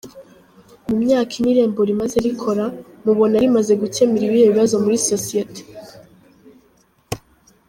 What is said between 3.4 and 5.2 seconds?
rimaze gukemura ibihe bibazo muri